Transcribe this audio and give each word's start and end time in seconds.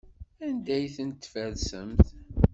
Anda 0.45 0.71
ay 0.77 0.87
ten-tfersemt? 0.95 2.05